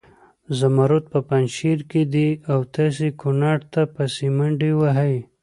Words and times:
زمرود 0.57 1.03
په 1.11 1.19
پنجشیر 1.29 1.79
کې 1.91 2.01
دي 2.13 2.29
او 2.51 2.59
تاسې 2.75 3.07
کنړ 3.21 3.57
ته 3.73 3.81
پسې 3.95 4.27
منډې 4.37 4.71
وهئ. 4.79 5.17